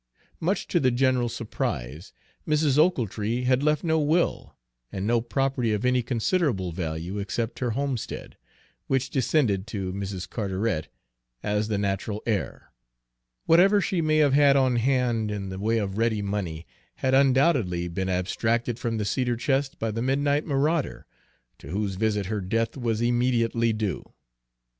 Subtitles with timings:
[0.39, 2.11] Much to the general surprise,
[2.47, 2.79] Mrs.
[2.79, 4.55] Ochiltree had left no will,
[4.91, 8.35] and no property of any considerable value except her homestead,
[8.87, 10.27] which descended to Mrs.
[10.27, 10.87] Carteret
[11.43, 12.71] as the natural heir.
[13.45, 16.65] Whatever she may have had on hand in the way of ready money
[16.95, 21.05] had undoubtedly been abstracted from the cedar chest by the midnight marauder,
[21.59, 24.11] to whose visit her death was immediately due.